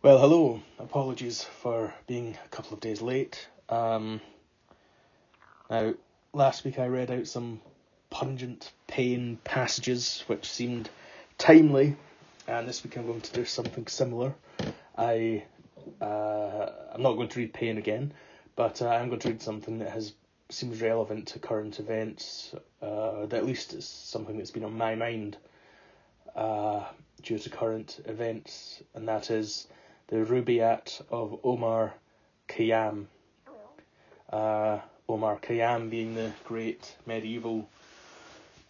[0.00, 0.62] Well, hello.
[0.78, 3.48] Apologies for being a couple of days late.
[3.68, 4.20] Um,
[5.68, 5.94] now,
[6.32, 7.60] last week I read out some
[8.08, 10.88] pungent Paine passages which seemed
[11.36, 11.96] timely,
[12.46, 14.34] and this week I'm going to do something similar.
[14.96, 15.42] I
[16.00, 18.14] uh, I'm not going to read Paine again,
[18.54, 20.14] but uh, I'm going to read something that has
[20.48, 24.94] seems relevant to current events, uh, that at least is something that's been on my
[24.94, 25.38] mind
[26.36, 26.84] uh,
[27.20, 29.66] due to current events, and that is
[30.08, 31.94] the Rubaiyat of Omar
[32.48, 33.06] Khayyam.
[34.30, 37.68] Uh, Omar Khayyam being the great medieval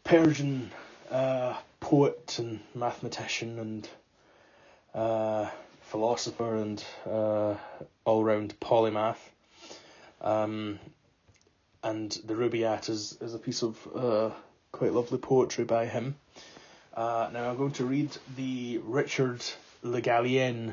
[0.05, 0.71] Persian
[1.11, 3.89] uh, poet and mathematician and
[4.95, 5.49] uh,
[5.83, 7.55] philosopher and uh,
[8.05, 9.19] all round polymath.
[10.21, 10.79] Um,
[11.85, 14.31] and the Rubaiyat is, is a piece of uh,
[14.73, 16.17] quite lovely poetry by him.
[16.95, 19.41] Uh, now I'm going to read the Richard
[19.83, 20.73] Le Gallienne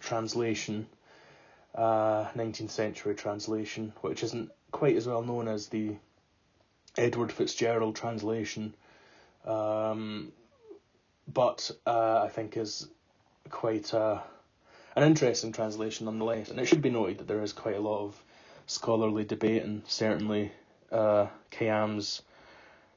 [0.00, 0.86] translation,
[1.74, 5.94] uh, 19th century translation, which isn't quite as well known as the
[6.96, 8.74] Edward Fitzgerald translation,
[9.44, 10.32] um,
[11.32, 12.88] but uh, I think is
[13.48, 14.20] quite uh,
[14.96, 16.50] an interesting translation nonetheless.
[16.50, 18.22] And it should be noted that there is quite a lot of
[18.66, 20.52] scholarly debate, and certainly
[20.90, 22.22] uh, Khayyam's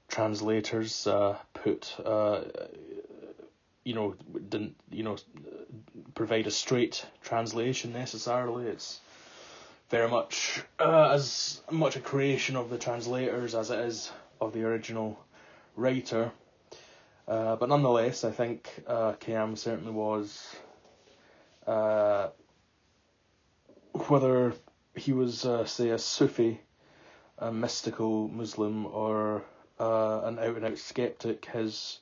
[0.07, 2.41] translators uh, put, uh,
[3.83, 4.15] you know,
[4.49, 5.17] didn't you know
[6.15, 8.67] provide a straight translation necessarily.
[8.67, 8.99] It's
[9.89, 14.63] very much uh, as much a creation of the translators as it is of the
[14.63, 15.19] original
[15.75, 16.31] writer.
[17.27, 20.55] Uh, but nonetheless, I think uh, Khayyam certainly was,
[21.65, 22.29] uh,
[24.07, 24.53] whether
[24.95, 26.59] he was, uh, say, a Sufi,
[27.37, 29.43] a mystical Muslim, or
[29.79, 31.99] uh, an out and out skeptic, his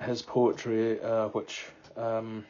[0.00, 1.66] his poetry, uh, which
[1.96, 2.44] um,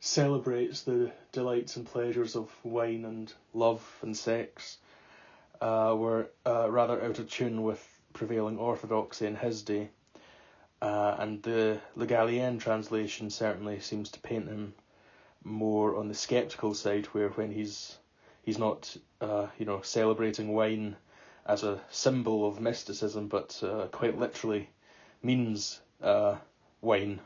[0.00, 4.78] celebrates the delights and pleasures of wine and love and sex,
[5.60, 7.82] uh, were uh, rather out of tune with
[8.12, 9.88] prevailing orthodoxy in his day.
[10.82, 14.74] Uh, and the Le translation certainly seems to paint him
[15.44, 17.96] more on the skeptical side, where when he's
[18.42, 20.96] he's not uh, you know celebrating wine
[21.46, 24.68] as a symbol of mysticism, but uh, quite literally
[25.22, 26.36] means uh,
[26.80, 27.20] wine,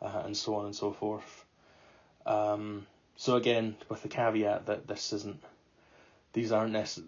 [0.00, 1.44] uh, and so on and so forth.
[2.26, 2.86] Um,
[3.16, 5.42] so again, with the caveat that this isn't,
[6.32, 7.02] these aren't necess-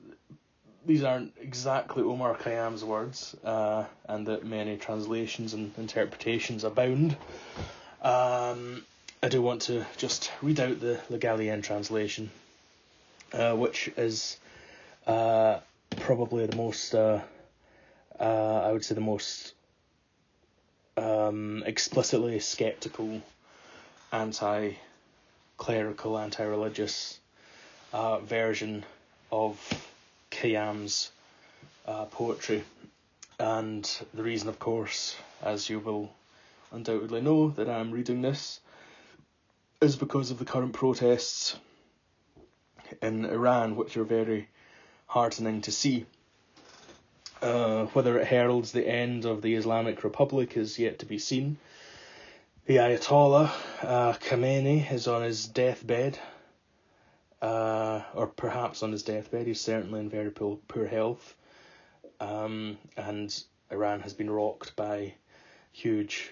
[0.86, 7.16] these aren't exactly Omar Khayyam's words, uh, and that many translations and interpretations abound.
[8.02, 8.82] Um,
[9.22, 12.30] I do want to just read out the Le Gallienne translation,
[13.34, 14.38] uh, which is
[15.06, 15.60] uh,
[15.96, 17.20] probably the most, uh,
[18.18, 19.52] uh, I would say, the most
[21.00, 23.22] um, explicitly skeptical,
[24.12, 24.72] anti
[25.56, 27.18] clerical, anti religious
[27.92, 28.84] uh, version
[29.32, 29.58] of
[30.30, 31.10] Khayyam's
[31.86, 32.64] uh, poetry.
[33.38, 36.12] And the reason, of course, as you will
[36.72, 38.60] undoubtedly know, that I'm reading this
[39.80, 41.56] is because of the current protests
[43.00, 44.48] in Iran, which are very
[45.06, 46.04] heartening to see.
[47.42, 51.56] Uh, whether it heralds the end of the Islamic Republic is yet to be seen.
[52.66, 53.50] The Ayatollah
[53.82, 56.18] uh, Khamenei is on his deathbed,
[57.40, 59.46] uh, or perhaps on his deathbed.
[59.46, 61.34] He's certainly in very poor, poor health,
[62.20, 65.14] um, and Iran has been rocked by
[65.72, 66.30] huge,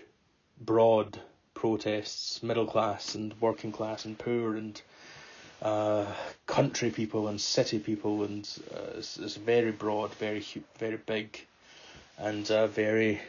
[0.60, 1.18] broad
[1.54, 4.80] protests, middle class and working class and poor and
[5.62, 6.06] uh,
[6.46, 10.44] country people and city people, and uh, it's, it's very broad, very
[10.78, 11.44] very big,
[12.18, 13.20] and uh, very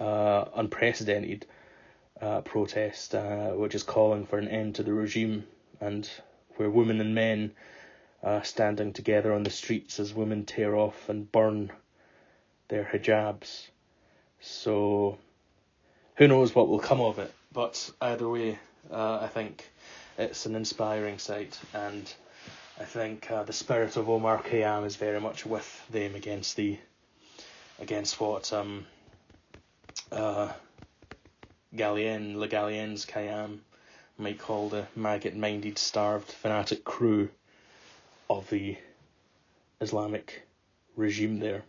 [0.00, 1.46] uh, unprecedented
[2.20, 5.44] uh, protest, uh, which is calling for an end to the regime,
[5.80, 6.08] and
[6.56, 7.52] where women and men
[8.22, 11.70] uh, standing together on the streets as women tear off and burn
[12.68, 13.68] their hijabs.
[14.40, 15.18] So,
[16.16, 17.32] who knows what will come of it?
[17.52, 18.58] But either way,
[18.90, 19.70] uh, I think
[20.18, 22.12] it's an inspiring sight, and
[22.78, 26.78] I think uh, the spirit of Omar Khayyam is very much with them against the
[27.80, 28.84] against what um
[30.10, 30.52] uh
[31.74, 33.60] Gallienne, Le Gallienne's Khayyam
[34.16, 37.28] might call the maggot-minded, starved, fanatic crew
[38.28, 38.76] of the
[39.80, 40.42] Islamic
[40.96, 41.62] regime there,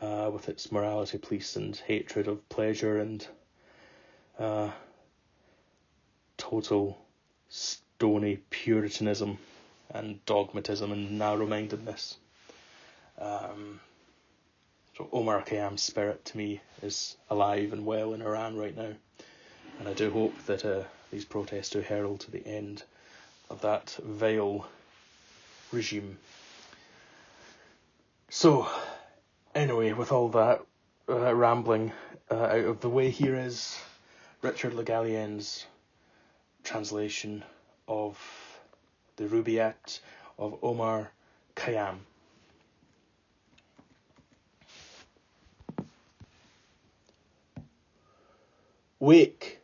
[0.00, 3.26] uh, with its morality police and hatred of pleasure and
[4.38, 4.70] uh,
[6.50, 6.98] total
[7.48, 9.38] stony puritanism
[9.90, 12.18] and dogmatism and narrow-mindedness.
[13.18, 13.80] Um,
[14.96, 18.92] so Omar Khayyam's spirit to me is alive and well in Iran right now.
[19.78, 22.82] and I do hope that uh, these protests do herald to the end
[23.48, 24.68] of that vile
[25.72, 26.18] regime.
[28.28, 28.68] So,
[29.54, 30.60] anyway, with all that
[31.08, 31.92] uh, rambling
[32.30, 33.78] uh, out of the way, here is
[34.42, 35.66] Richard Le Gallienne's
[36.64, 37.44] translation
[37.86, 38.18] of
[39.16, 40.00] the Rubaiyat
[40.38, 41.12] of Omar
[41.54, 41.98] Khayyam.
[48.98, 49.60] Wake,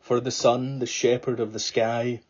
[0.00, 2.20] for the sun, the shepherd of the sky,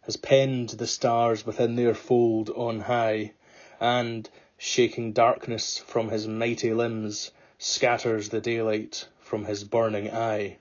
[0.00, 3.32] has penned the stars within their fold on high,
[3.78, 10.56] and, shaking darkness from his mighty limbs, scatters the daylight from his burning eye.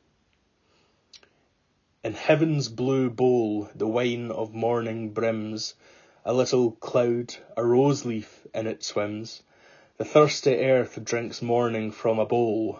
[2.01, 5.73] In heaven's blue bowl the wine of morning brims,
[6.23, 9.43] a little cloud, a rose leaf, in it swims.
[9.97, 12.79] The thirsty earth drinks morning from a bowl,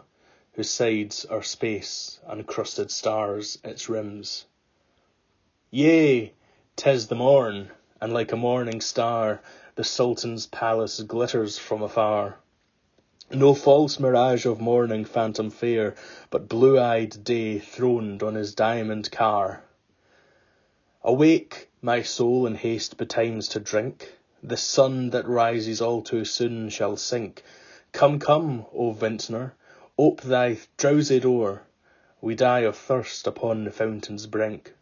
[0.53, 4.45] whose sides are space, and crusted stars its rims.
[5.69, 6.31] Yea,
[6.77, 9.41] 'tis the morn, and like a morning star,
[9.75, 12.39] the Sultan's palace glitters from afar.
[13.31, 15.93] No false mirage of morning phantom fair,
[16.31, 19.63] but blue-eyed day throned on his diamond car.
[21.03, 24.17] Awake, my soul, in haste betimes to drink.
[24.41, 27.43] The sun that rises all too soon shall sink.
[27.91, 29.53] Come, come, O vintner,
[30.01, 31.63] Ope thy drowsy door,
[32.21, 34.73] we die of thirst upon the fountain's brink.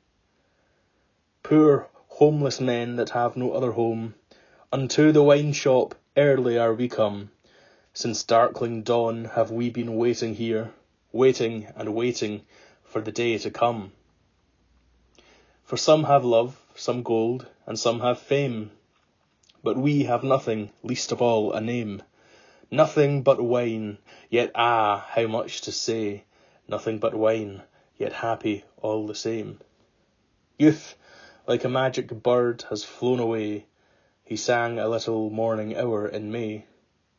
[1.41, 4.13] Poor homeless men that have no other home,
[4.71, 7.31] unto the wine shop early are we come.
[7.99, 10.71] Since darkling dawn have we been waiting here,
[11.11, 12.45] waiting and waiting
[12.83, 13.91] for the day to come.
[15.63, 18.69] For some have love, some gold, and some have fame,
[19.63, 22.03] but we have nothing, least of all a name.
[22.69, 23.97] Nothing but wine,
[24.29, 26.25] yet ah, how much to say!
[26.67, 27.63] Nothing but wine,
[27.97, 29.59] yet happy all the same.
[30.59, 30.93] Youth,
[31.47, 33.65] like a magic bird, has flown away.
[34.23, 36.65] He sang a little morning hour in May,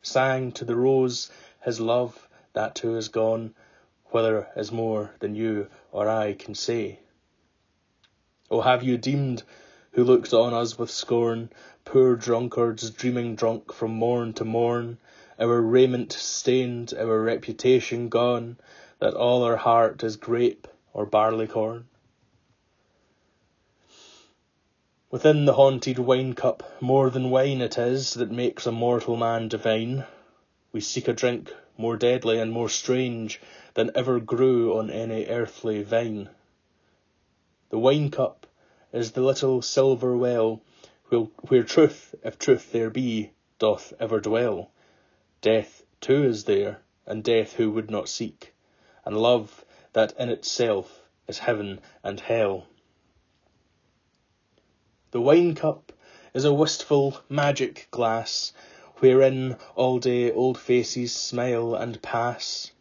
[0.02, 1.30] sang to the rose
[1.60, 3.54] his love, that too is gone,
[4.10, 7.00] whether is more than you or I can say.
[8.50, 9.42] Oh, have you deemed,
[9.92, 11.50] who looked on us with scorn,
[11.84, 14.98] poor drunkards dreaming drunk from morn to morn,
[15.38, 18.56] our raiment stained, our reputation gone,
[19.00, 21.46] that all our heart is grape or barley
[25.10, 29.48] Within the haunted wine cup, more than wine it is that makes a mortal man
[29.48, 30.04] divine.
[30.70, 33.40] We seek a drink more deadly and more strange
[33.72, 36.28] than ever grew on any earthly vine.
[37.70, 38.46] The wine cup
[38.92, 40.60] is the little silver well
[41.08, 44.70] where truth, if truth there be, doth ever dwell.
[45.40, 48.52] Death, too, is there, and death who would not seek,
[49.06, 49.64] and love
[49.94, 52.66] that in itself is heaven and hell.
[55.10, 55.90] The wine cup
[56.34, 58.52] is a wistful magic glass,
[58.98, 62.72] wherein all day old faces smile and pass.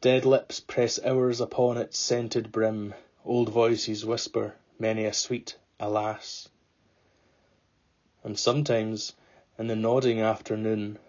[0.00, 2.94] Dead lips press hours upon its scented brim,
[3.24, 6.48] old voices whisper many a sweet alas.
[8.22, 9.14] And sometimes,
[9.58, 11.00] in the nodding afternoon,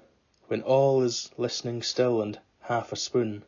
[0.48, 3.44] when all is listening still and half a spoon.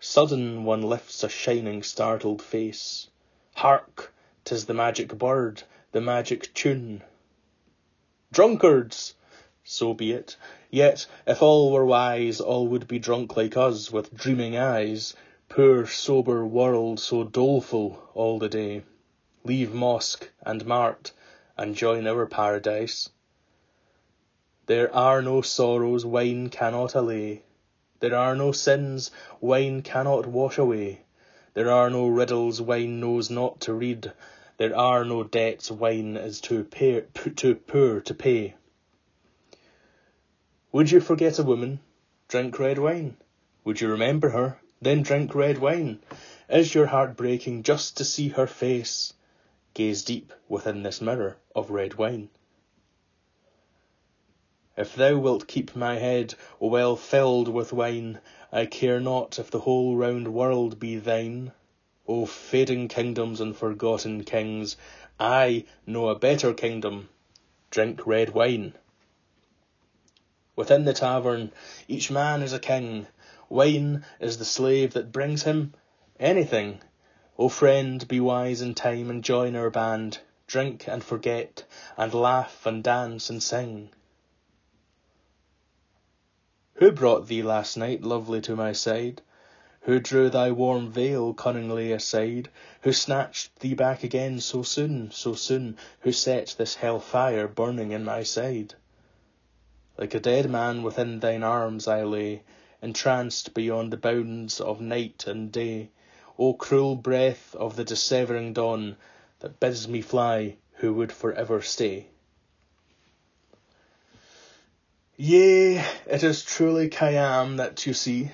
[0.00, 3.08] Sudden one lifts a shining startled face.
[3.56, 4.14] Hark!
[4.46, 7.02] 'tis the magic bird, the magic tune.
[8.32, 9.14] Drunkards!
[9.62, 10.36] So be it.
[10.70, 15.14] Yet, if all were wise, all would be drunk like us, with dreaming eyes.
[15.50, 18.84] Poor sober world, so doleful all the day.
[19.44, 21.12] Leave mosque and mart,
[21.58, 23.10] and join our paradise.
[24.64, 27.42] There are no sorrows wine cannot allay,
[28.00, 29.10] There are no sins
[29.42, 31.02] wine cannot wash away,
[31.52, 34.12] There are no riddles wine knows not to read,
[34.62, 38.54] There are no debts wine is too, too poor to pay.
[40.70, 41.80] Would you forget a woman?
[42.28, 43.16] Drink red wine.
[43.64, 44.60] Would you remember her?
[44.80, 45.98] Then drink red wine.
[46.48, 49.14] Is your heart breaking just to see her face?
[49.74, 52.28] Gaze deep within this mirror of red wine.
[54.76, 58.20] If thou wilt keep my head well filled with wine,
[58.52, 61.50] I care not if the whole round world be thine.
[62.08, 64.76] O fading kingdoms and forgotten kings,
[65.20, 67.08] I know a better kingdom.
[67.70, 68.74] Drink red wine.
[70.56, 71.52] Within the tavern,
[71.88, 73.06] each man is a king.
[73.48, 75.74] Wine is the slave that brings him
[76.18, 76.80] anything.
[77.38, 80.18] O friend, be wise in time and join our band.
[80.46, 81.64] Drink and forget,
[81.96, 83.90] and laugh and dance and sing.
[86.74, 89.22] Who brought thee last night, lovely, to my side?
[89.82, 92.48] Who drew thy warm veil cunningly aside,
[92.82, 97.90] who snatched thee back again so soon, so soon, who set this hell fire burning
[97.90, 98.74] in my side.
[99.98, 102.42] Like a dead man within thine arms I lay,
[102.80, 105.90] entranced beyond the bounds of night and day.
[106.38, 108.96] O cruel breath of the dissevering dawn
[109.40, 112.06] that bids me fly, who would for ever stay.
[115.16, 118.30] Yea, it is truly Khayyam that you see.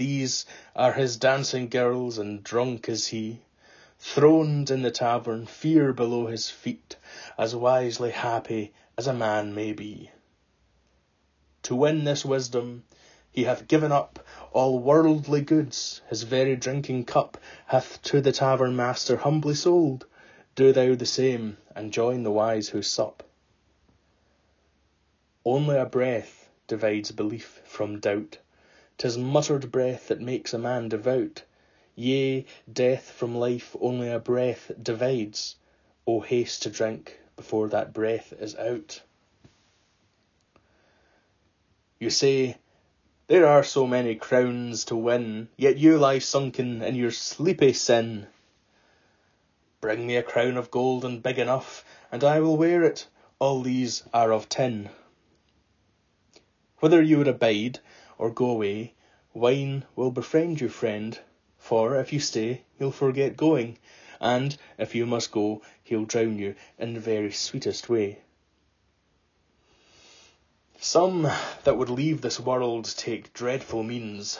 [0.00, 3.42] These are his dancing girls, and drunk is he.
[3.98, 6.96] Throned in the tavern, fear below his feet,
[7.36, 10.10] as wisely happy as a man may be.
[11.64, 12.84] To win this wisdom,
[13.30, 18.74] he hath given up all worldly goods, his very drinking cup hath to the tavern
[18.74, 20.06] master humbly sold.
[20.54, 23.22] Do thou the same, and join the wise who sup.
[25.44, 28.38] Only a breath divides belief from doubt.
[29.00, 31.42] 'Tis muttered breath that makes a man devout.
[31.96, 35.56] Yea, death from life only a breath divides.
[36.06, 39.00] O haste to drink before that breath is out.
[41.98, 42.58] You say,
[43.26, 48.26] There are so many crowns to win, yet you lie sunken in your sleepy sin.
[49.80, 53.06] Bring me a crown of gold and big enough, and I will wear it.
[53.38, 54.90] All these are of tin.
[56.80, 57.78] Whether you would abide
[58.20, 58.92] or go away,
[59.32, 61.18] wine will befriend you, friend,
[61.56, 63.78] for if you stay, he'll forget going,
[64.20, 68.18] and if you must go, he'll drown you in the very sweetest way.
[70.78, 71.30] Some
[71.64, 74.38] that would leave this world take dreadful means.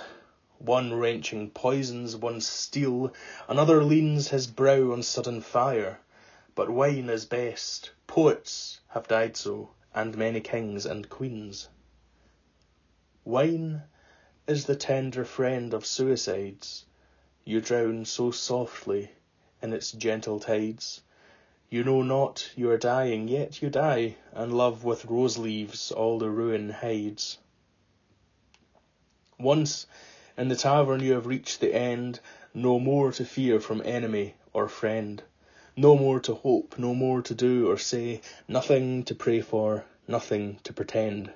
[0.59, 3.15] One wrenching poisons one steel,
[3.49, 6.01] another leans his brow on sudden fire.
[6.55, 7.93] But wine is best.
[8.07, 11.69] Poets have died so, and many kings and queens.
[13.25, 13.83] Wine
[14.47, 16.87] is the tender friend of suicides.
[17.45, 19.11] You drown so softly
[19.61, 21.03] in its gentle tides.
[21.69, 26.19] You know not you are dying, yet you die, and love with rose leaves all
[26.19, 27.37] the ruin hides.
[29.39, 29.87] Once
[30.39, 32.21] in the tavern you have reached the end,
[32.55, 35.23] no more to fear from enemy or friend,
[35.77, 40.59] no more to hope, no more to do or say, nothing to pray for, nothing
[40.65, 41.31] to pretend.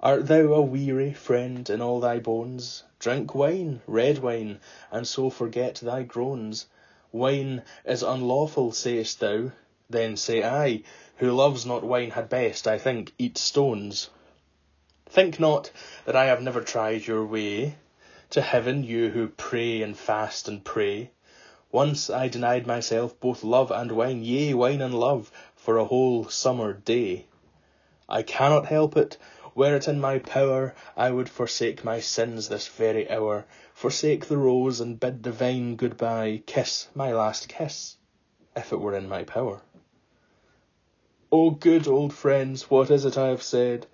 [0.00, 2.84] Art thou a weary friend in all thy bones?
[3.00, 4.60] Drink wine, red wine,
[4.92, 6.66] and so forget thy groans
[7.10, 9.50] Wine is unlawful, sayest thou?
[9.88, 10.82] Then say I,
[11.16, 14.10] who loves not wine had best, I think, eat stones.
[15.06, 15.70] Think not
[16.04, 17.76] that I have never tried your way
[18.30, 21.10] to heaven, you who pray and fast and pray.
[21.72, 26.28] Once I denied myself both love and wine, yea, wine and love, for a whole
[26.28, 27.24] summer day.
[28.06, 29.16] I cannot help it,
[29.58, 34.36] were it in my power, I would forsake my sins this very hour, forsake the
[34.36, 37.96] rose and bid the vine good-bye, kiss my last kiss,
[38.54, 39.60] if it were in my power.
[41.32, 43.88] O good old friends, what is it I have said?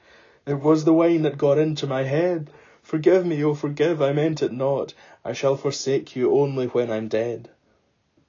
[0.47, 2.50] It was the wine that got into my head.
[2.83, 4.92] Forgive me, oh forgive, I meant it not.
[5.25, 7.49] I shall forsake you only when I'm dead.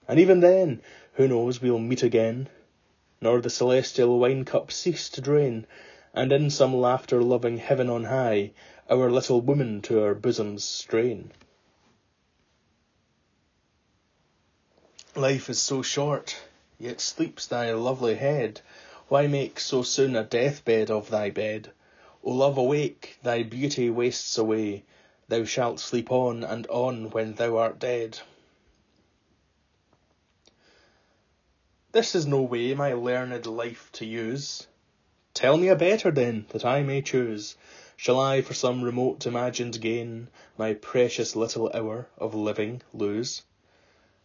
[0.07, 0.81] And even then,
[1.15, 2.47] who knows we'll meet again,
[3.19, 5.67] nor the celestial wine cup cease to drain,
[6.15, 8.49] and in some laughter-loving heaven on high,
[8.89, 11.29] our little woman to our bosoms strain.
[15.13, 16.37] Life is so short,
[16.79, 18.61] yet sleeps thy lovely head.
[19.09, 21.71] Why make so soon a deathbed of thy bed?
[22.23, 23.17] O love, awake!
[23.21, 24.83] Thy beauty wastes away.
[25.27, 28.19] Thou shalt sleep on and on when thou art dead.
[31.91, 34.67] This is no way my learned life to use.
[35.35, 37.57] Tell me a better, then, that I may choose.
[37.97, 43.41] Shall I for some remote imagined gain My precious little hour of living lose?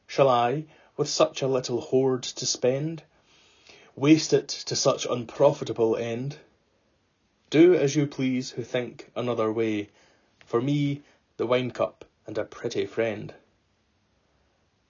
[0.07, 3.03] Shall I, with such a little hoard to spend,
[3.97, 6.37] Waste it to such unprofitable end?
[7.51, 9.89] Do as you please who think another way,
[10.47, 11.03] For me
[11.39, 13.35] the wine cup and a pretty friend.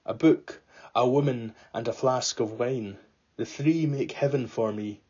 [0.05, 0.61] A book,
[0.95, 2.99] a woman, and a flask of wine,
[3.39, 5.01] The three make heaven for me.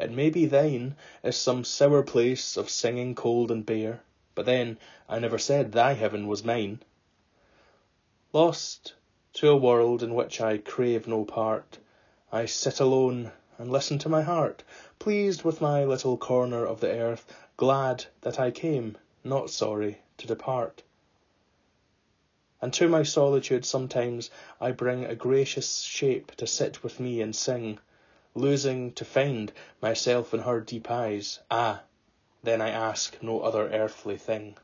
[0.00, 4.04] It may be thine is some sour place of singing cold and bare,
[4.36, 4.78] but then
[5.08, 6.84] I never said thy heaven was mine.
[8.32, 8.94] Lost
[9.32, 11.78] to a world in which I crave no part,
[12.30, 14.62] I sit alone and listen to my heart,
[15.00, 17.26] pleased with my little corner of the earth,
[17.56, 20.84] glad that I came, not sorry to depart.
[22.62, 27.34] And to my solitude sometimes I bring a gracious shape to sit with me and
[27.34, 27.80] sing
[28.38, 29.52] losing to find
[29.82, 31.82] myself in her deep eyes, ah,
[32.42, 34.56] then I ask no other earthly thing.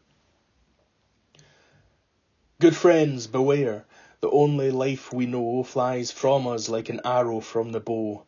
[2.60, 3.84] Good friends, beware!
[4.20, 8.24] The only life we know Flies from us like an arrow from the bow.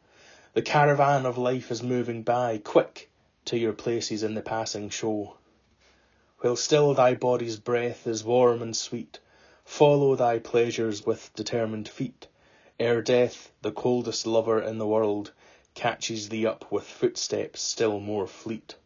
[0.52, 2.58] The caravan of life is moving by.
[2.58, 3.10] Quick
[3.46, 5.36] to your places in the passing show.
[6.40, 9.20] While still thy body's breath is warm and sweet,
[9.64, 12.26] Follow thy pleasures with determined feet,
[12.78, 15.32] Ere death, the coldest lover in the world,
[15.76, 18.76] Catches thee up with footsteps still more fleet.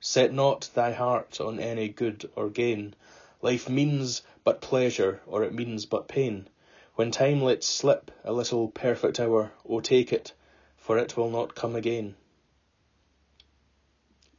[0.00, 2.94] Set not thy heart on any good or gain.
[3.40, 6.48] Life means but pleasure, or it means but pain.
[6.96, 10.32] When time lets slip a little perfect hour, O take it,
[10.76, 12.16] for it will not come again.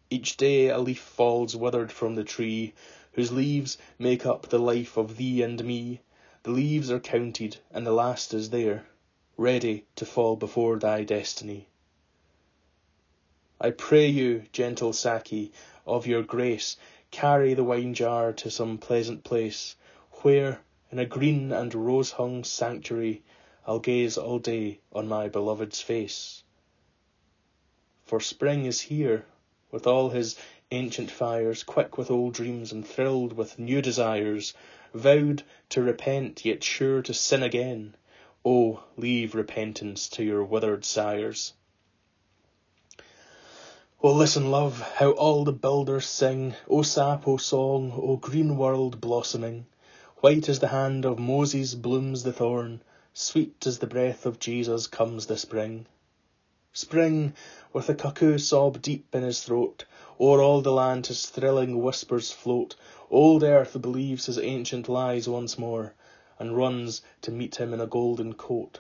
[0.10, 2.74] Each day a leaf falls withered from the tree,
[3.14, 6.02] Whose leaves make up the life of thee and me.
[6.44, 8.86] The leaves are counted, and the last is there,
[9.40, 11.68] Ready to fall before thy destiny.
[13.62, 15.52] I pray you, gentle Saki,
[15.86, 16.76] of your grace,
[17.12, 19.76] Carry the wine jar to some pleasant place,
[20.24, 23.22] Where, in a green and rose hung sanctuary,
[23.68, 26.42] I'll gaze all day on my beloved's face.
[28.06, 29.28] For spring is here,
[29.70, 30.36] with all his
[30.72, 34.56] ancient fires, quick with old dreams and thrilled with new desires,
[34.96, 37.96] vowed to repent yet sure to sin again.
[38.46, 41.54] Oh, leave repentance to your withered sires.
[44.04, 49.02] Oh, listen, love, how all the builders sing, O sap, O song, O green world
[49.02, 49.66] blossoming.
[50.18, 54.86] White as the hand of Moses blooms the thorn, sweet as the breath of Jesus
[54.86, 55.88] comes the spring.
[56.74, 57.34] Spring,
[57.74, 59.86] with a cuckoo sob deep in his throat,
[60.20, 62.76] O'er all the land his thrilling whispers float.
[63.10, 65.96] Old earth believes his ancient lies once more,
[66.40, 68.80] And runs to meet him in a golden coat.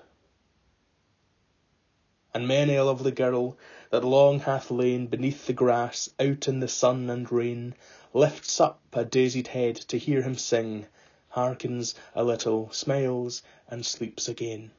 [2.33, 3.57] And many a lovely girl,
[3.89, 7.73] that long hath lain Beneath the grass, out in the sun and rain,
[8.13, 10.85] Lifts up a daisied head to hear him sing,
[11.29, 14.69] Hearkens a little, smiles, and sleeps again.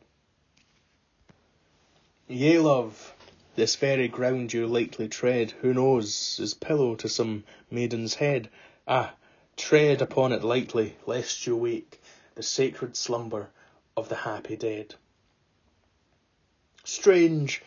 [2.28, 3.14] Yea, love,
[3.56, 8.49] this very ground you lightly tread, Who knows, is pillow to some maiden's head.
[8.86, 9.14] Ah,
[9.56, 12.00] tread upon it lightly, lest you wake
[12.39, 13.51] The sacred slumber
[13.97, 14.95] of the happy dead.
[16.85, 17.65] Strange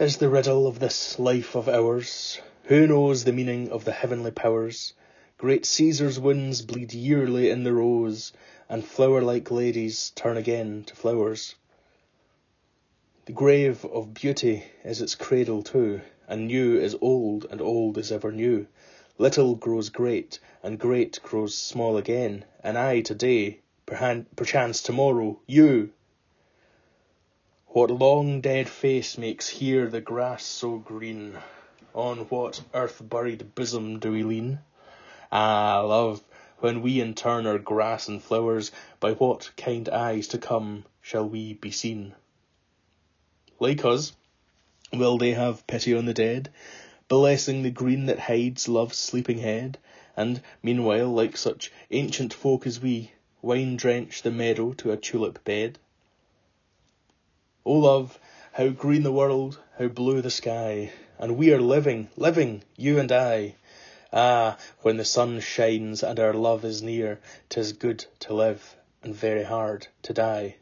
[0.00, 2.40] is the riddle of this life of ours.
[2.64, 4.94] Who knows the meaning of the heavenly powers?
[5.36, 8.32] Great Caesar's wounds bleed yearly in the rose,
[8.68, 11.54] And flower like ladies turn again to flowers.
[13.26, 18.10] The grave of beauty is its cradle too, and new is old, and old is
[18.10, 18.66] ever new.
[19.18, 23.60] Little grows great, and great grows small again, and I to day,
[24.36, 25.90] perchance to morrow, you!
[27.68, 31.38] What long dead face makes here the grass so green?
[31.94, 34.58] On what earth buried bosom do we lean?
[35.32, 36.22] Ah, love,
[36.58, 38.70] when we in turn are grass and flowers,
[39.00, 42.14] by what kind eyes to come shall we be seen?
[43.60, 44.12] like us,
[44.92, 46.48] will they have pity on the dead,
[47.08, 49.78] blessing the green that hides love's sleeping head,
[50.16, 53.10] and meanwhile, like such ancient folk as we,
[53.42, 55.78] wine drench the meadow to a tulip bed?
[57.64, 58.18] O love,
[58.52, 63.12] how green the world, how blue the sky, and we are living, living, you and
[63.12, 63.54] I.
[64.12, 69.14] Ah, when the sun shines and our love is near, 'tis good to live and
[69.14, 70.56] very hard to die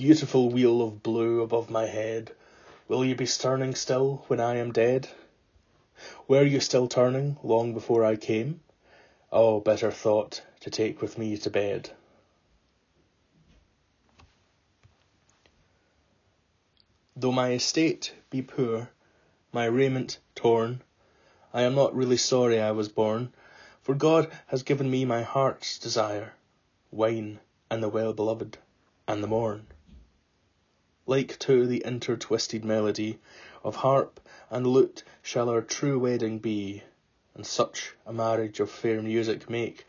[0.00, 2.30] beautiful wheel of blue above my head,
[2.88, 5.06] will you be turning still when I am dead?
[6.26, 8.60] Were you still turning long before I came?
[9.32, 11.90] Oh, better thought to take with me to bed.
[17.16, 18.90] Though my estate be poor,
[19.52, 20.82] my raiment torn,
[21.52, 23.32] I am not really sorry I was born,
[23.82, 26.34] for God has given me my heart's desire,
[26.90, 27.40] wine
[27.70, 28.58] and the well beloved
[29.06, 29.66] and the morn
[31.10, 33.18] like to the intertwisted melody
[33.64, 36.84] of harp and lute shall our true wedding be,
[37.40, 39.86] and such a marriage of fair music make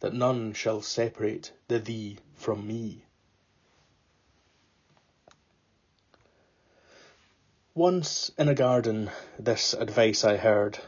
[0.00, 3.04] that none shall separate the thee from me.
[7.74, 10.78] Once in a garden this advice I heard.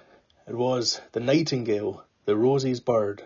[0.49, 3.23] It was the nightingale, the rosie's bird.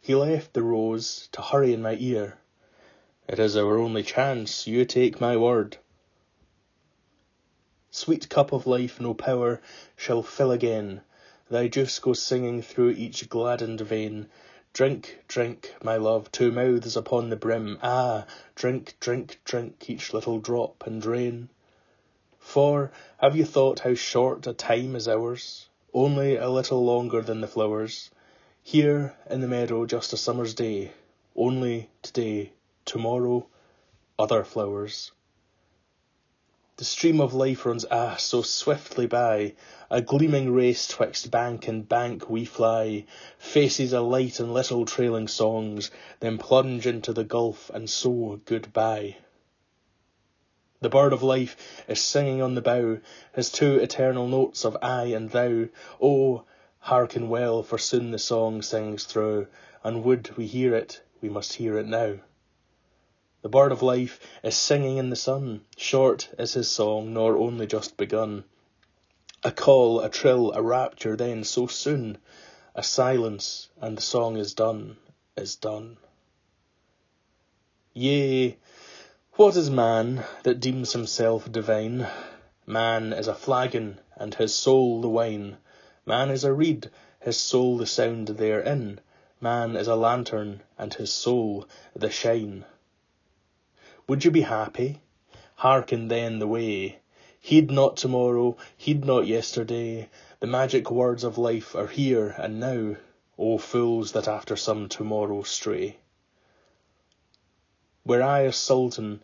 [0.00, 2.38] He left the rose to hurry in my ear.
[3.26, 5.78] It is our only chance, you take my word.
[7.90, 9.60] Sweet cup of life no power
[9.96, 11.00] shall fill again,
[11.50, 14.28] Thy juice goes singing through each gladdened vein.
[14.72, 18.24] Drink, drink, my love, two mouths upon the brim, Ah!
[18.54, 21.48] drink, drink, drink, each little drop and drain.
[22.38, 25.68] For, have you thought how short a time is ours?
[25.92, 28.12] Only a little longer than the flowers.
[28.62, 30.92] Here in the meadow just a summer's day,
[31.34, 32.52] only today,
[32.84, 33.48] tomorrow,
[34.20, 35.10] other flowers.
[36.80, 39.52] The stream of life runs ah so swiftly by,
[39.90, 43.04] a gleaming race twixt bank and bank we fly,
[43.36, 45.90] faces alight in little trailing songs,
[46.20, 49.18] then plunge into the gulf and so good goodbye.
[50.80, 53.00] The bird of life is singing on the bough
[53.34, 55.68] his two eternal notes of I and thou.
[56.00, 56.44] Oh,
[56.78, 59.48] hearken well, for soon the song sings through,
[59.84, 62.20] and would we hear it, we must hear it now.
[63.42, 67.66] The bird of life is singing in the sun, short is his song, nor only
[67.66, 68.44] just begun.
[69.42, 72.18] A call, a trill, a rapture, then so soon,
[72.74, 74.98] a silence, and the song is done,
[75.38, 75.96] is done.
[77.94, 78.58] Yea,
[79.36, 82.06] what is man that deems himself divine?
[82.66, 85.56] Man is a flagon, and his soul the wine.
[86.04, 89.00] Man is a reed, his soul the sound therein.
[89.40, 92.66] Man is a lantern, and his soul the shine.
[94.10, 95.02] Would you be happy?
[95.54, 96.98] Hearken then the way.
[97.38, 100.08] Heed not tomorrow, heed not yesterday.
[100.40, 102.96] The magic words of life are here and now.
[103.38, 105.98] O fools that after some tomorrow stray.
[108.04, 109.22] Were I a sultan,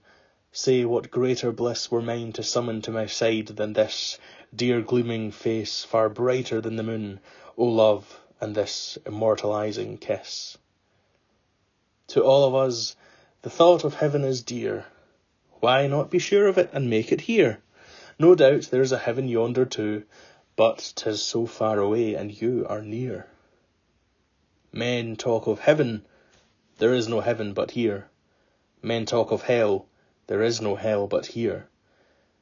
[0.53, 4.21] say what greater bliss were mine to summon to my side than this
[4.55, 7.19] dear gleaming face far brighter than the moon,
[7.59, 10.57] O love, and this immortalizing kiss.
[12.07, 12.95] To all of us
[13.47, 14.85] the thought of heaven is dear.
[15.61, 17.61] Why not be sure of it and make it here?
[18.19, 20.03] No doubt there's a heaven yonder too,
[20.57, 23.29] but 'tis so far away and you are near.
[24.73, 26.05] Men talk of heaven,
[26.79, 28.09] there is no heaven but here.
[28.83, 29.87] Men talk of hell,
[30.27, 31.69] there is no hell but here.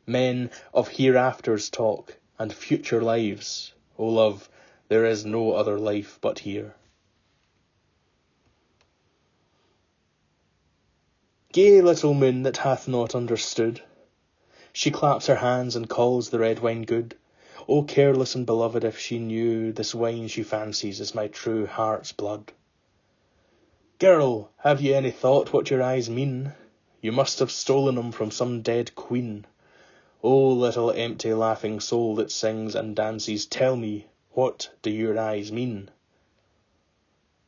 [0.07, 3.75] Men of hereafters talk, and future lives.
[3.99, 4.49] O love,
[4.89, 6.75] there is no other life but here.
[11.55, 13.81] Gay little moon that hath not understood,
[14.73, 17.17] She claps her hands and calls the red wine good.
[17.69, 22.11] O careless and beloved if she knew This wine she fancies is my true heart's
[22.11, 22.51] blood.
[24.01, 26.55] Girl, have ye any thought what your eyes mean?
[27.01, 29.47] You must have stolen 'em from some dead queen.
[30.25, 35.53] O little empty laughing soul that sings and dances, tell me, what do your eyes
[35.53, 35.89] mean?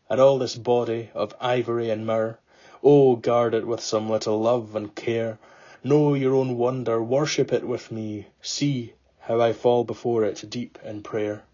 [0.08, 2.38] And all this body of ivory and myrrh,
[2.82, 5.38] Oh, guard it with some little love and care.
[5.82, 8.26] Know your own wonder, worship it with me.
[8.42, 11.44] See how I fall before it deep in prayer.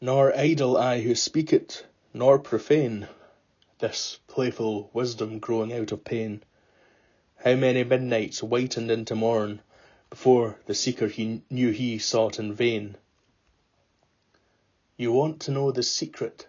[0.00, 3.08] Nor idle I who speak it, nor profane
[3.78, 6.42] This playful wisdom growing out of pain.
[7.36, 9.62] How many midnights whitened into morn
[10.10, 12.96] Before the seeker he knew he sought in vain.
[14.96, 16.46] You want to know the secret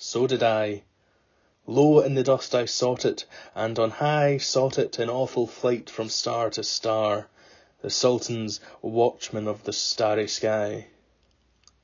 [0.00, 0.84] so did I.
[1.66, 5.90] Low in the dust I sought it, and on high Sought it in awful flight
[5.90, 7.26] from star to star,
[7.82, 10.86] The Sultan's watchman of the starry sky.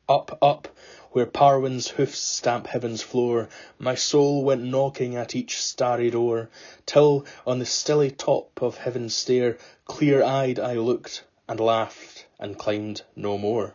[0.09, 0.69] Up, up,
[1.11, 3.49] where Parwin's hoofs stamp heaven's floor,
[3.81, 6.51] My soul went knocking at each starry door,
[6.87, 12.57] Till on the stilly top of heaven's stair Clear eyed I looked, and laughed, and
[12.57, 13.75] climbed no more.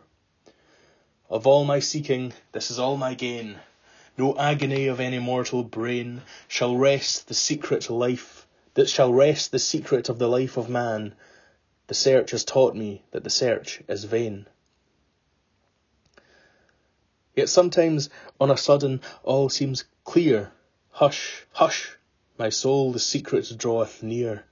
[1.28, 3.60] Of all my seeking, this is all my gain.
[4.18, 9.58] No agony of any mortal brain Shall rest the secret life, that shall rest the
[9.58, 11.14] secret of the life of man.
[11.86, 14.46] The search has taught me that the search is vain.
[17.36, 20.52] Yet sometimes on a sudden all seems clear.
[20.90, 21.96] Hush, hush,
[22.36, 24.44] my soul the secret draweth near.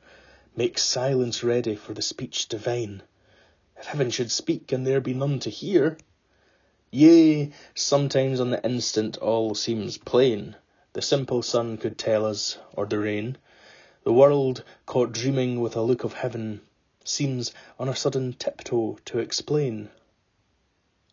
[0.56, 3.02] Make silence ready for the speech divine.
[3.76, 5.98] If heaven should speak and there be none to hear,
[6.90, 10.56] Yea, sometimes on the instant all seems plain.
[10.94, 13.36] The simple sun could tell us, or the rain.
[14.04, 16.62] The world, caught dreaming with a look of heaven,
[17.04, 19.90] Seems on a sudden tiptoe to explain.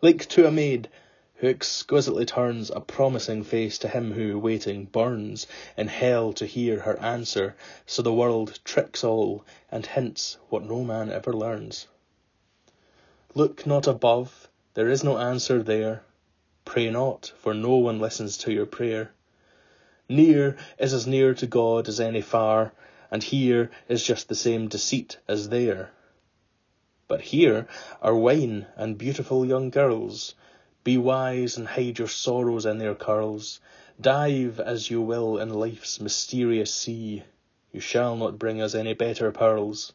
[0.02, 0.88] Like to a maid,
[1.36, 6.80] who exquisitely turns A promising face to him who, waiting, burns In hell to hear
[6.80, 7.54] her answer,
[7.86, 11.88] so the world Tricks all, and hints what no man ever learns.
[13.34, 16.04] Look not above there is no answer there.
[16.66, 19.12] Pray not, for no one listens to your prayer.
[20.10, 22.74] Near is as near to God as any far,
[23.10, 25.92] and here is just the same deceit as there.
[27.08, 27.68] But here
[28.02, 30.36] are wine and beautiful young girls.
[30.84, 33.62] Be wise and hide your sorrows in their curls.
[34.00, 37.24] Dive as you will in life's mysterious sea.
[37.72, 39.94] You shall not bring us any better pearls.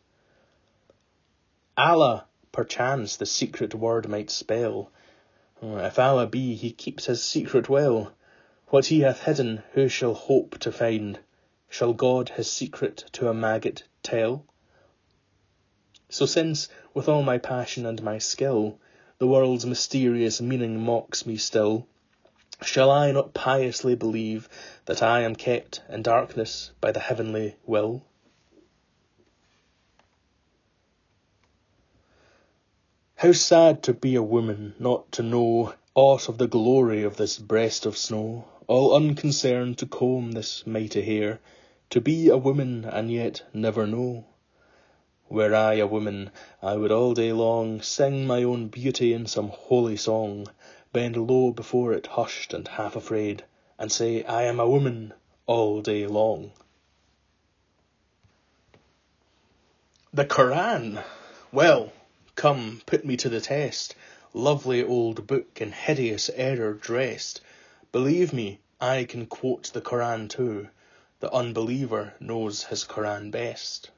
[1.76, 2.26] Allah!
[2.52, 4.90] Perchance the secret word might spell,
[5.62, 8.12] uh, If Allah be, he keeps his secret well.
[8.68, 11.18] What he hath hidden, who shall hope to find?
[11.68, 14.44] Shall God his secret to a maggot tell?
[16.08, 18.78] So since, with all my passion and my skill,
[19.18, 21.86] the world's mysterious meaning mocks me still,
[22.62, 24.48] shall I not piously believe
[24.86, 28.02] that I am kept in darkness by the heavenly will?
[33.20, 37.38] How sad to be a woman, not to know Aught of the glory of this
[37.38, 41.38] breast of snow, all unconcerned to comb this mighty hair,
[41.90, 44.24] to be a woman and yet never know.
[45.28, 46.30] Were I a woman,
[46.62, 50.46] I would all day long sing my own beauty in some holy song,
[50.94, 53.44] bend low before it hushed and half afraid,
[53.78, 55.12] and say I am a woman
[55.44, 56.52] all day long.
[60.10, 61.00] The Koran!
[61.52, 61.92] Well,
[62.40, 63.94] come, put me to the test
[64.32, 67.38] lovely old book in hideous error dressed.
[67.92, 70.68] Believe me, I can quote the Koran too.
[71.18, 73.90] The unbeliever knows his Koran best.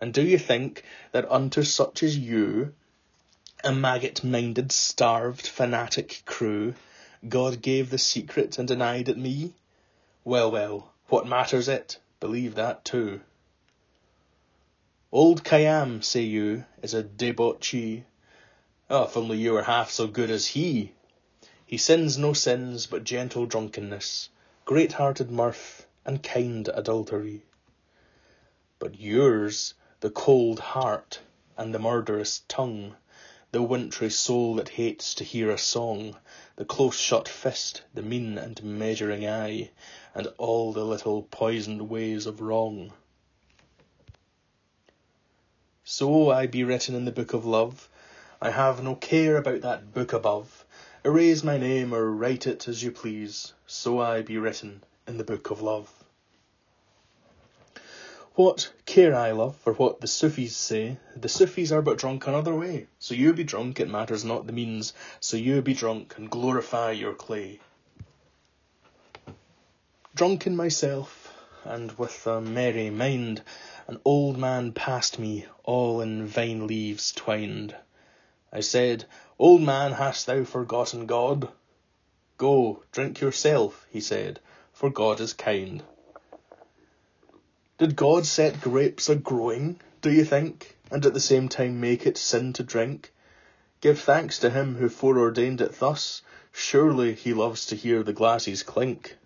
[0.00, 0.82] And do you think
[1.12, 2.74] that unto such as you,
[3.62, 6.74] a maggot-minded, starved, fanatic crew,
[7.28, 9.52] God gave the secret and denied it me?
[10.24, 12.00] Well, well, what matters it?
[12.18, 13.20] Believe that too.
[15.10, 18.04] Old Khayyam, say you, is a debauchee,
[18.90, 20.92] ah, Oh, if only you were half so good as he!
[21.64, 24.28] He sins no sins but gentle drunkenness,
[24.66, 27.46] Great-hearted mirth, and kind adultery.
[28.78, 31.20] But yours the cold heart
[31.56, 32.94] and the murderous tongue,
[33.50, 36.18] The wintry soul that hates to hear a song,
[36.56, 39.70] The close-shut fist, the mean and measuring eye,
[40.14, 42.92] And all the little poisoned ways of wrong.
[45.90, 47.88] So I be written in the book of love.
[48.42, 50.66] I have no care about that book above.
[51.02, 55.24] Erase my name or write it as you please, so I be written in the
[55.24, 55.90] book of love.
[58.34, 60.98] What care I, love, for what the Sufis say?
[61.16, 62.86] The Sufis are but drunk another way.
[62.98, 64.92] So you be drunk, it matters not the means.
[65.20, 67.60] So you be drunk and glorify your clay.
[70.14, 73.40] Drunk in myself, and with a merry mind,
[73.88, 77.74] an old man passed me, all in vine leaves twined.
[78.52, 79.06] I said,
[79.38, 81.48] Old man, hast thou forgotten God?
[82.36, 84.40] Go, drink yourself, he said,
[84.74, 85.82] for God is kind.
[87.78, 92.06] Did God set grapes a growing, do you think, and at the same time make
[92.06, 93.14] it sin to drink?
[93.80, 96.20] Give thanks to him who foreordained it thus.
[96.52, 99.16] Surely he loves to hear the glasses clink.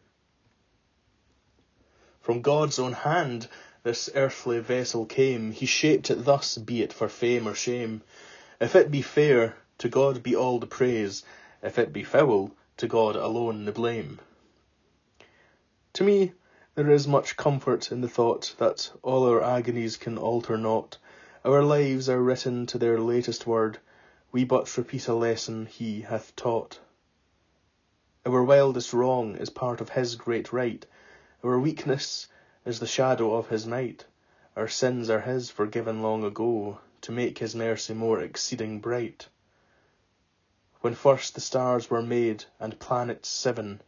[2.20, 3.48] From God's own hand
[3.84, 5.50] this earthly vessel came.
[5.50, 8.02] He shaped it thus, be it for fame or shame.
[8.60, 11.24] If it be fair, to God be all the praise;
[11.64, 14.20] if it be foul, to God alone the blame.
[15.94, 16.30] To me
[16.76, 20.98] there is much comfort in the thought that all our agonies can alter not.
[21.44, 23.78] Our lives are written to their latest word;
[24.30, 26.78] we but repeat a lesson He hath taught.
[28.24, 30.86] Our wildest wrong is part of His great right;
[31.42, 32.28] our weakness
[32.64, 34.04] is the shadow of His might;
[34.54, 39.26] our sins are His forgiven long ago to make his mercy more exceeding bright.
[40.80, 43.80] When first the stars were made, and planets seven,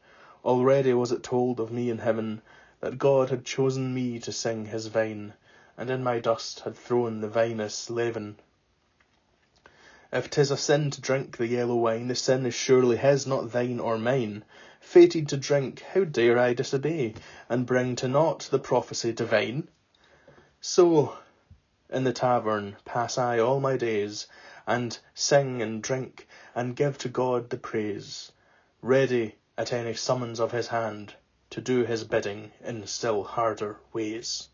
[0.45, 2.43] Already was it told of me in heaven,
[2.81, 5.35] That God had chosen me to sing his vine,
[5.79, 8.41] And in my dust had thrown the vinous leaven.
[10.17, 13.51] If 'tis a sin to drink the yellow wine, The sin is surely his, not
[13.51, 14.45] thine or mine.
[14.81, 17.15] Fated to drink, how dare I disobey,
[17.49, 19.67] And bring to naught the prophecy divine?
[20.61, 21.17] So
[21.91, 24.29] in the tavern pass I all my days,
[24.69, 28.31] And sing and drink, and give to God the praise,
[28.83, 31.15] Ready, at any summons of his hand,
[31.51, 34.49] To do his bidding in still harder ways.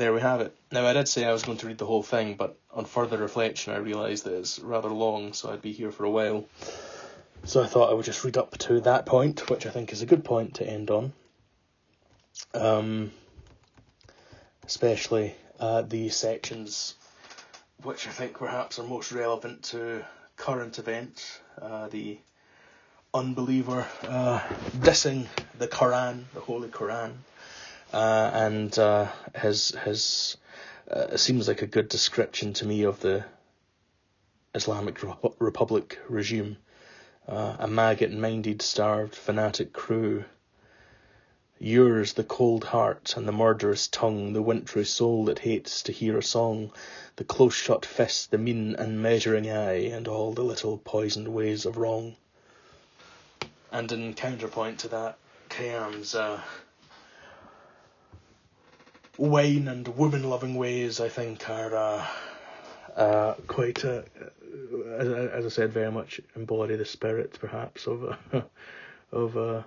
[0.00, 0.56] There we have it.
[0.72, 3.18] Now, I did say I was going to read the whole thing, but on further
[3.18, 6.46] reflection, I realised that it's rather long, so I'd be here for a while.
[7.44, 10.00] So I thought I would just read up to that point, which I think is
[10.00, 11.12] a good point to end on.
[12.54, 13.10] Um,
[14.64, 16.94] especially uh, the sections
[17.82, 20.02] which I think perhaps are most relevant to
[20.36, 21.40] current events.
[21.60, 22.18] Uh, the
[23.12, 24.40] unbeliever uh,
[24.78, 25.26] dissing
[25.58, 27.12] the Quran, the Holy Quran,
[27.92, 30.36] uh, and uh, his his
[30.90, 33.24] uh, seems like a good description to me of the
[34.54, 34.98] Islamic
[35.38, 36.56] Republic regime
[37.30, 40.24] uh, a maggot-minded, starved, fanatic crew.
[41.58, 46.18] Yours the cold heart and the murderous tongue, the wintry soul that hates to hear
[46.18, 46.72] a song,
[47.16, 51.66] the close shut fist, the mean and measuring eye, and all the little poisoned ways
[51.66, 52.16] of wrong.
[53.70, 55.18] And in counterpoint to that,
[55.50, 56.40] Khayyam's uh,
[59.20, 62.06] wine and woman loving ways, I think, are uh,
[62.96, 64.00] uh, quite, uh,
[64.96, 68.40] as, as, I said, very much embody the spirit, perhaps, of uh,
[69.12, 69.62] of uh,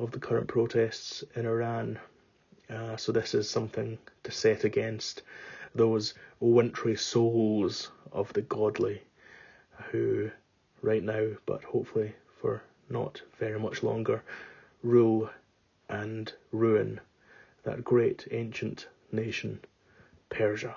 [0.00, 2.00] of the current protests in Iran.
[2.68, 5.22] Uh, so this is something to set against
[5.72, 9.00] those wintry souls of the godly
[9.92, 10.28] who,
[10.82, 14.24] right now, but hopefully for not very much longer,
[14.82, 15.30] rule
[15.88, 17.00] and ruin
[17.62, 19.60] that great ancient nation,
[20.28, 20.76] Persia.